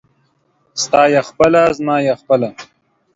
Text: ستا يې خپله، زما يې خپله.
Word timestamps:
ستا 0.83 1.01
يې 1.13 1.21
خپله، 1.29 1.61
زما 1.77 1.95
يې 2.05 2.13
خپله. 2.21 2.49